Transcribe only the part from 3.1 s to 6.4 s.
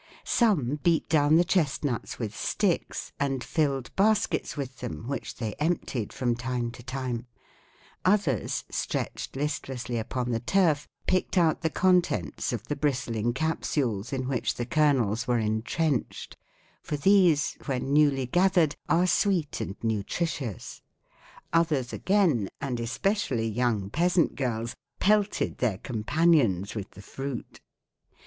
and filled baskets with them, which they emptied from